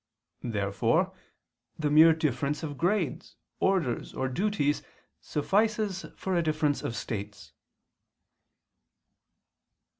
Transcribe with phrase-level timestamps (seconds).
[0.41, 1.13] Therefore
[1.77, 4.81] the mere difference of grades, orders, or duties
[5.21, 7.51] suffices for a difference of states.